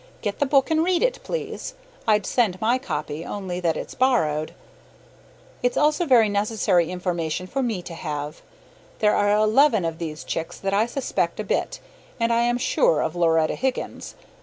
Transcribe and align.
Get 0.23 0.39
the 0.39 0.47
book 0.47 0.71
and 0.71 0.83
read 0.83 1.03
it, 1.03 1.19
please; 1.23 1.75
I'd 2.07 2.25
send 2.25 2.59
my 2.59 2.79
copy 2.79 3.23
only 3.23 3.59
that 3.59 3.77
it's 3.77 3.93
borrowed. 3.93 4.55
It's 5.61 5.77
also 5.77 6.07
very 6.07 6.27
necessary 6.27 6.89
information 6.89 7.45
for 7.45 7.61
me 7.61 7.83
to 7.83 7.93
have. 7.93 8.41
There 8.97 9.15
are 9.15 9.29
eleven 9.31 9.85
of 9.85 9.99
these 9.99 10.23
chicks 10.23 10.57
that 10.57 10.73
I 10.73 10.87
suspect 10.87 11.39
a 11.39 11.43
bit, 11.43 11.79
and 12.19 12.33
I 12.33 12.41
am 12.41 12.57
SURE 12.57 13.01
of 13.03 13.15
Loretta 13.15 13.53
Higgins. 13.53 14.15